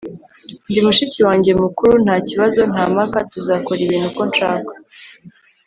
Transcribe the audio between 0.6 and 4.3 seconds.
ndi mushiki wanjye mukuru. nta kibazo. nta mpaka. tuzakora ibintu uko